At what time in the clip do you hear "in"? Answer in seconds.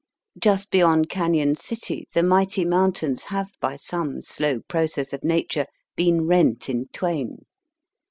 6.69-6.87